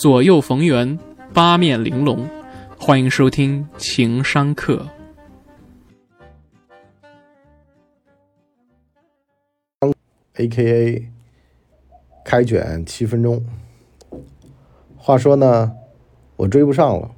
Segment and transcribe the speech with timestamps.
[0.00, 0.98] 左右逢源，
[1.34, 2.26] 八面玲珑。
[2.78, 4.86] 欢迎收听情商课。
[10.36, 11.06] A.K.A.
[12.24, 13.44] 开卷七分钟。
[14.96, 15.70] 话说呢，
[16.36, 17.10] 我追不上了。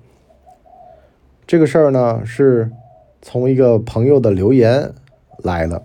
[1.47, 2.69] 这个事儿呢，是
[3.21, 4.93] 从一个朋友的留言
[5.45, 5.85] 来的。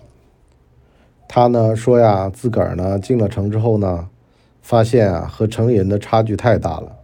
[1.27, 4.09] 他呢说呀，自个儿呢进了城之后呢，
[4.67, 6.97] 发现啊和城里人的差距太大了。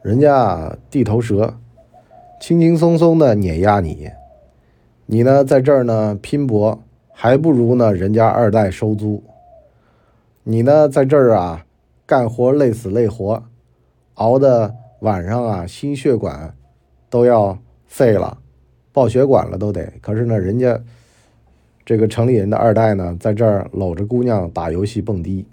[0.00, 1.58] 人家地头蛇，
[2.40, 4.08] 轻轻松松的碾压你，
[5.04, 6.80] 你呢在这儿呢拼搏。
[7.12, 9.22] 还不如呢，人家二代收租。
[10.42, 11.66] 你呢，在这儿啊，
[12.06, 13.42] 干活累死累活，
[14.14, 16.54] 熬的晚上啊，心血管
[17.10, 18.38] 都要废了，
[18.90, 19.92] 爆血管了都得。
[20.00, 20.80] 可是呢，人家
[21.84, 25.46] 这个城里人的二代呢，在这儿搂着姑娘打游戏蹦迪。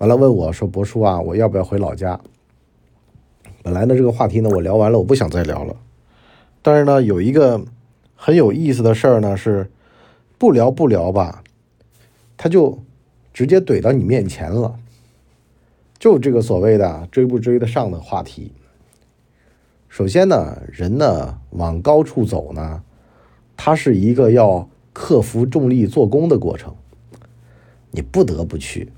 [0.00, 2.20] 完了，问我说：“博叔啊，我要不要回老家？”
[3.64, 5.76] 本来呢，这个话题呢，我聊完了，我不想再聊了。
[6.60, 7.64] 但是呢，有一个。
[8.22, 9.70] 很有意思的事儿呢，是
[10.36, 11.42] 不聊不聊吧，
[12.36, 12.78] 他就
[13.32, 14.78] 直接怼到你面前了，
[15.98, 18.52] 就这个所谓的追不追得上的话题。
[19.88, 22.82] 首先呢，人呢往高处走呢，
[23.56, 26.76] 它是一个要克服重力做功的过程，
[27.90, 28.92] 你不得不去。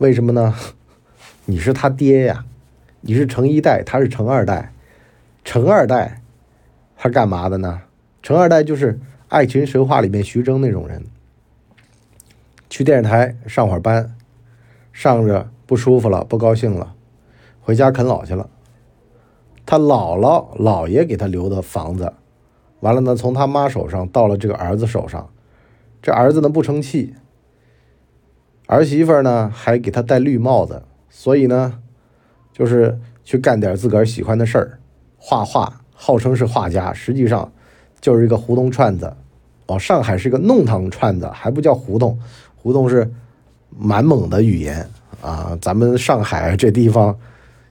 [0.00, 0.54] 为什么呢？
[1.44, 2.46] 你是他爹呀，
[3.02, 4.72] 你是程一代，他是程二代，
[5.44, 6.22] 程二代
[6.96, 7.82] 他干嘛的呢？
[8.22, 8.94] 程二代就是
[9.28, 11.04] 《爱情神话》里面徐峥那种人，
[12.70, 14.16] 去电视台上会儿班，
[14.90, 16.94] 上着不舒服了，不高兴了，
[17.60, 18.48] 回家啃老去了。
[19.66, 22.14] 他姥姥姥爷给他留的房子，
[22.80, 25.28] 完了呢，从他妈手上到了这个儿子手上，
[26.00, 27.14] 这儿子呢不成器，
[28.78, 31.78] 儿媳妇呢还给他戴绿帽子，所以呢，
[32.52, 34.78] 就是去干点自个儿喜欢的事儿，
[35.18, 37.50] 画画，号称是画家，实际上。
[38.00, 39.12] 就是一个胡同串子，
[39.66, 42.18] 哦，上海是一个弄堂串子，还不叫胡同，
[42.56, 43.12] 胡同是
[43.78, 44.88] 满蒙的语言
[45.20, 45.54] 啊。
[45.60, 47.14] 咱们上海这地方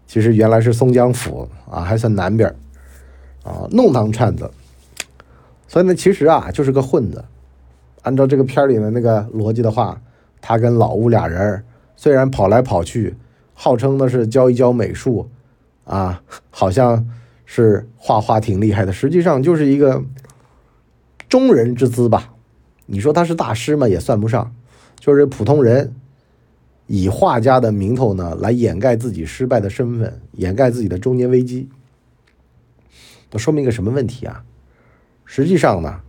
[0.06, 2.48] 其实原来是松江府啊，还算南边
[3.44, 4.52] 啊，弄堂串子。
[5.68, 7.26] 所以呢，其实啊就是个混子。
[8.04, 10.00] 按照这个片里的那个逻辑的话，
[10.42, 11.64] 他跟老吴俩人
[11.96, 13.16] 虽然跑来跑去，
[13.54, 15.30] 号称的是教一教美术
[15.84, 17.08] 啊，好像。
[17.52, 20.04] 是画画挺厉害的，实际上就是一个
[21.28, 22.36] 中人之姿吧。
[22.86, 24.54] 你说他是大师嘛，也算不上，
[25.00, 25.96] 就是普通人
[26.86, 31.68] 以画家的名头呢，来掩盖自己失败的身份，掩盖自己的中年危机。
[33.32, 34.44] 那说明一个什么问题啊？
[35.26, 36.02] 实际上呢，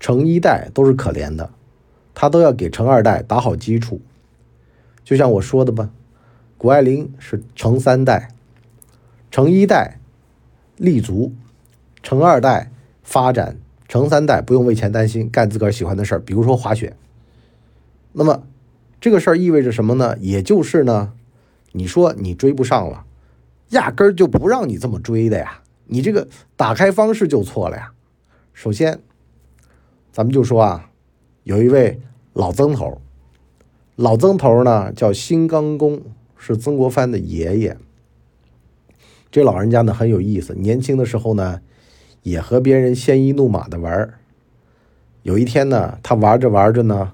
[0.00, 1.50] 成一代都是可怜的，
[2.16, 4.00] 他都要给成二代打好基础。
[5.04, 5.90] 就像我说的吧，
[6.58, 8.30] 谷爱凌是成三代，
[9.30, 10.00] 成一代。
[10.78, 11.32] 立足，
[12.02, 12.70] 成二代
[13.02, 13.56] 发展，
[13.88, 16.94] 成三代不用为钱担心，干自个儿喜欢的事儿，比如说滑雪。
[18.12, 18.42] 那么
[19.00, 20.18] 这个事儿意味着什么呢？
[20.18, 21.14] 也就是呢，
[21.72, 23.06] 你说你追不上了，
[23.70, 27.92] 压根儿就不让你这么追的呀，你这个打开方式就错了呀。
[28.52, 29.00] 首先，
[30.12, 30.90] 咱们就说啊，
[31.46, 32.00] 有一位
[32.32, 33.00] 老曾头，
[33.94, 36.02] 老曾头呢叫辛刚公，
[36.36, 37.76] 是曾国藩的爷爷。
[39.30, 41.60] 这老人家呢很有意思，年轻的时候呢，
[42.24, 44.14] 也和别人鲜衣怒马的玩儿。
[45.22, 47.12] 有一天呢，他玩着玩着呢，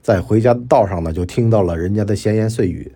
[0.00, 2.92] 在回家的道上呢，就听到了人家的闲言碎语，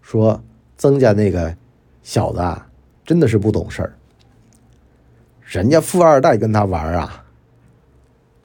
[0.00, 0.42] 说
[0.78, 1.54] 曾家那个
[2.02, 2.70] 小子啊，
[3.04, 3.92] 真的是不懂事儿。
[5.42, 7.26] 人家富二代跟他玩啊，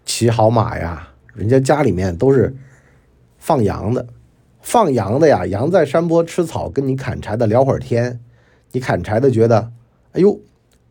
[0.03, 2.55] 骑好马呀，人家家里面都是
[3.37, 4.07] 放羊的，
[4.61, 8.19] 放羊的呀，羊在山坡吃草，跟你砍柴的聊会儿天。
[8.71, 9.71] 你砍柴的觉得，
[10.13, 10.39] 哎呦，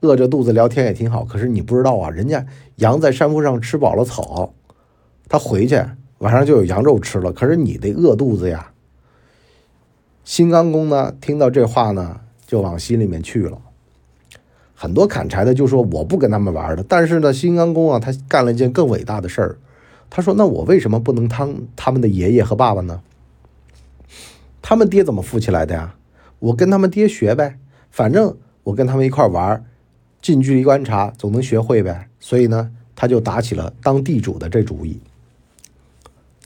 [0.01, 1.25] 饿着肚子聊天也挺好。
[1.25, 2.45] 可是你不知道啊，人家
[2.77, 4.55] 羊在山坡上吃饱了草，
[5.29, 5.83] 他回去
[6.19, 7.33] 晚上就有羊肉吃了。
[7.33, 8.71] 可是你得饿肚子呀。
[10.25, 13.59] 新刚公呢，听到这话呢，就往心里面去了。
[14.75, 19.59] 很多砍柴的就说我不跟他们玩了，但是呢，新刚公啊，他干了一件更伟大的事儿。
[20.17, 23.03] 他说：“那我为什么不能当他们的爷爷和爸爸呢？
[24.63, 25.97] 他们爹怎么富起来的呀？
[26.39, 27.59] 我跟他们爹学呗。”
[27.91, 29.65] 反正我跟他们一块玩，
[30.23, 32.09] 近距离观察总能学会呗。
[32.21, 35.01] 所以呢，他就打起了当地主的这主意，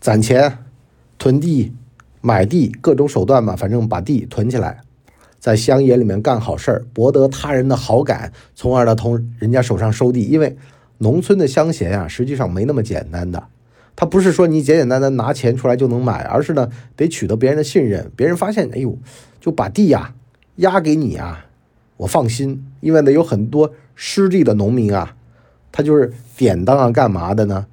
[0.00, 0.64] 攒钱、
[1.18, 1.74] 囤地、
[2.22, 4.80] 买地，各种手段嘛，反正把地囤起来，
[5.38, 10.22] 在乡野里面干好事儿，博得他人的好感，从而呢从人家手上收地。
[10.22, 10.56] 因为
[10.96, 13.46] 农村的乡贤啊，实际上没那么简单的，
[14.00, 18.96] 他不是说你简简单单拿钱出来就能买，而是呢得取得别人的信任，别人发现，哎呦，
[19.40, 20.14] 就把地呀
[20.56, 21.46] 押给你啊，
[21.96, 25.16] 我放心，因为呢有很多失地的农民啊，
[25.72, 27.66] 他就是典当啊干嘛的呢？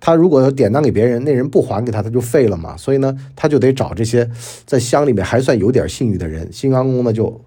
[0.00, 2.74] 他如果要典当给别人，那人不还给他，他就废了嘛。
[2.74, 4.30] 所以呢，他就得找这些
[4.64, 6.50] 在乡里面还算有点信誉的人。
[6.50, 7.38] 新康公呢就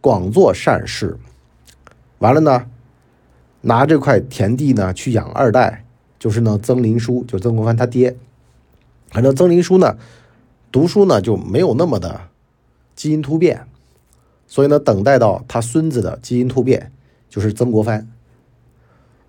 [0.00, 1.18] 广做善事，
[2.20, 2.66] 完了呢，
[3.62, 5.83] 拿这块田地呢去养二代。
[6.24, 8.16] 就是呢，曾林书就曾国藩他爹，
[9.10, 9.98] 反正曾林书呢，
[10.72, 12.18] 读书呢就没有那么的
[12.96, 13.66] 基因突变，
[14.46, 16.90] 所以呢，等待到他孙子的基因突变，
[17.28, 18.08] 就是曾国藩。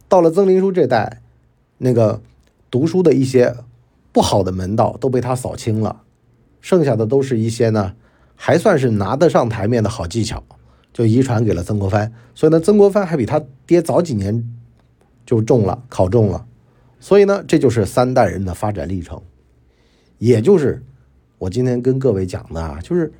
[0.07, 1.21] 到了曾林书这代，
[1.79, 2.21] 那个
[2.71, 3.53] 读书的一些
[4.13, 6.01] 不好的门道都被他扫清了，
[6.61, 7.93] 剩下的都是一些呢，
[8.37, 10.41] 还算是拿得上台面的好技巧，
[10.93, 12.13] 就遗传给了曾国藩。
[12.33, 14.49] 所以呢，曾国藩还比他爹早几年
[15.25, 16.45] 就中了，考中了。
[16.99, 19.21] 所以呢，这就是三代人的发展历程，
[20.17, 20.83] 也就是
[21.37, 23.13] 我今天跟各位讲的啊，就是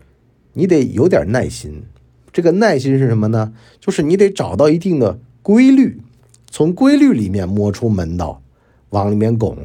[0.53, 1.83] 你得有点耐心。
[2.31, 3.53] 这个耐心是什么呢？
[3.79, 6.01] 就是你得找到一定的规律，
[6.49, 8.41] 从规律里面摸出门道，
[8.89, 9.57] 往里面拱，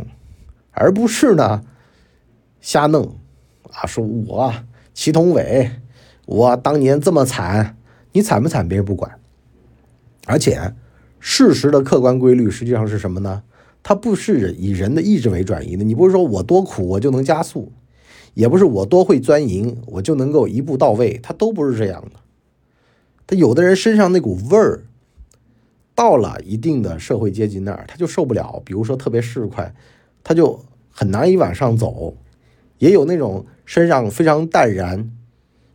[0.71, 1.63] 而不是呢
[2.61, 3.19] 瞎弄
[3.73, 3.87] 啊。
[3.87, 4.55] 说我
[4.93, 5.71] 祁同伟，
[6.27, 7.77] 我当年这么惨，
[8.13, 8.69] 你惨不惨？
[8.69, 9.19] 别人不管。
[10.27, 10.75] 而且
[11.19, 13.43] 事实的客观规律实际上是什么呢？
[13.83, 17.73] 它不是以人的意志为转移的，你不是说我多苦我就能加速，
[18.35, 22.21] 也不是我多会钻营我就能够一步到位，它都不是这样的。
[23.27, 24.85] 他有的人身上那股味儿，
[25.95, 29.71] 到了一定的社会阶级那儿他就受不了，比如说特别市侩，
[30.23, 32.17] 他就很难以往上走。
[32.79, 35.11] 也有那种身上非常淡然，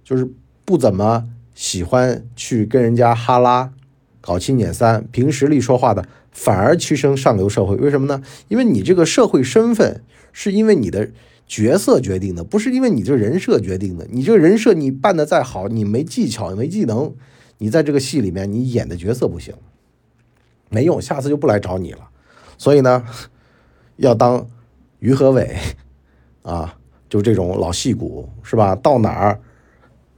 [0.04, 0.28] 就是
[0.66, 3.72] 不怎么喜欢去跟人家哈拉。
[4.20, 8.22] 搞七捻三，凭实力说话的反而提升上流社会，为什么呢？
[8.50, 10.04] 因为你这个社会身份
[10.34, 11.10] 是因为你的
[11.48, 14.06] 角色决定的，不是因为你这人设决定的。
[14.12, 17.16] 你这人设你办的再好，你没技巧、没技能，
[17.60, 19.54] 你在这个戏里面你演的角色不行，
[20.70, 22.10] 没用，下次就不来找你了。
[22.58, 23.06] 所以呢，
[23.96, 24.46] 要当
[25.00, 25.56] 于和伟
[26.42, 26.78] 啊，
[27.08, 28.76] 就这种老戏骨是吧？
[28.76, 29.40] 到哪儿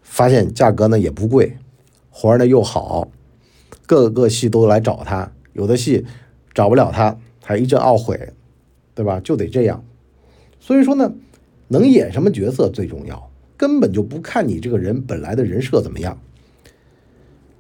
[0.02, 1.58] 发现价格呢也不贵，
[2.10, 3.08] 活儿呢又好。
[3.86, 6.06] 各个戏都来找他，有的戏
[6.54, 8.34] 找不了他，还一阵懊悔，
[8.94, 9.20] 对吧？
[9.20, 9.84] 就得这样。
[10.60, 11.12] 所以说呢，
[11.68, 16.16] 能演什么角色最重要，根本就不看你这个人本来的人设怎么样。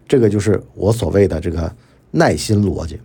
[0.07, 1.75] 这个就是我所谓的这个
[2.11, 2.99] 耐心逻辑。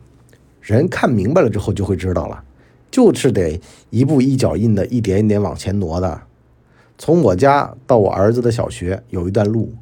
[0.61, 2.45] 人看明白了之后就会知道了，
[2.91, 3.59] 就是得
[3.89, 6.23] 一步一脚印的，一点一点往前挪的。
[6.99, 9.73] 从我家到我儿子的小学有一段路。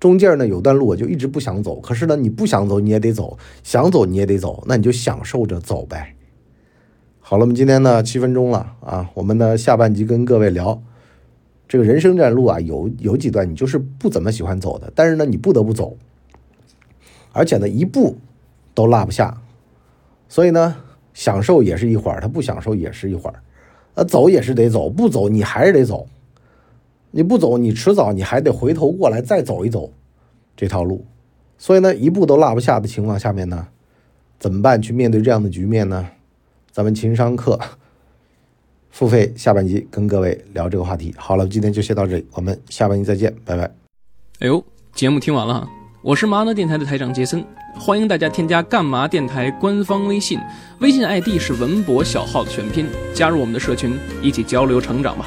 [0.00, 6.16] 中间呢有段路我就一直不想走，可是呢你不想走你也得走，想走你也得走，那你就享受着走呗。
[7.20, 10.82] 好了，我们今天呢七分钟了啊，我们呢下半集跟各位聊
[11.68, 15.96] 这个人生这路啊，有有几段你就是不怎么喜欢走的，但是呢你不得不走，
[17.32, 18.16] 而且呢一步
[18.72, 19.42] 都落不下，
[20.28, 20.76] 所以呢
[21.12, 23.42] 享受也是一会儿，他不享受也是一会儿，
[23.94, 26.06] 呃走也是得走，不走你还是得走。
[27.12, 29.92] 你不走，你迟早你还得回头过来再走一走
[30.56, 31.04] 这条路，
[31.58, 33.66] 所以呢，一步都落不下的情况下面呢，
[34.38, 34.80] 怎么办？
[34.80, 36.08] 去面对这样的局面呢？
[36.70, 37.58] 咱们情商课
[38.90, 41.12] 付费下半集跟各位聊这个话题。
[41.18, 43.64] 好了，今天就先到这里，我们下半集再见，拜拜。
[44.38, 44.64] 哎呦，
[44.94, 45.68] 节目听完了，
[46.02, 50.38] 我是麻辣电台的台长杰森，欢迎大家添加干嘛电台官方微信，
[50.80, 55.26] 微信 ID 是文博小号的全拼，加入我们的社群，一起交流成长吧。